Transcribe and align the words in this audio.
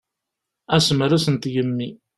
Asemres 0.75 1.25
n 1.29 1.35
tgemmi. 1.43 1.89